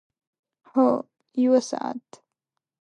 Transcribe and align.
هو، 0.71 0.87
یوه 1.43 1.59
ساعت 1.71 2.07